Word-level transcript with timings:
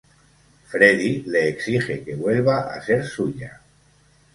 Freddy 0.71 1.21
le 1.27 1.45
exige 1.47 2.01
que 2.09 2.15
vuelva 2.25 2.59
a 2.73 2.81
ser 2.89 3.05
suya. 3.15 3.57